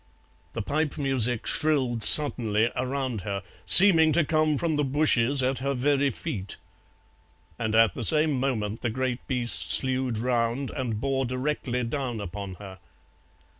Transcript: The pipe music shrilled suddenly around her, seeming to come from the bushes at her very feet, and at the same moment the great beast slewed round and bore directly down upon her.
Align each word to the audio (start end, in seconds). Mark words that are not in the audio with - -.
The 0.53 0.63
pipe 0.63 0.97
music 0.97 1.45
shrilled 1.45 2.01
suddenly 2.01 2.71
around 2.75 3.21
her, 3.21 3.43
seeming 3.67 4.11
to 4.13 4.25
come 4.25 4.57
from 4.57 4.75
the 4.75 4.83
bushes 4.83 5.43
at 5.43 5.59
her 5.59 5.75
very 5.75 6.09
feet, 6.09 6.57
and 7.59 7.75
at 7.75 7.93
the 7.93 8.03
same 8.03 8.39
moment 8.39 8.81
the 8.81 8.89
great 8.89 9.19
beast 9.27 9.69
slewed 9.69 10.17
round 10.17 10.71
and 10.71 10.99
bore 10.99 11.25
directly 11.25 11.83
down 11.83 12.19
upon 12.19 12.55
her. 12.55 12.79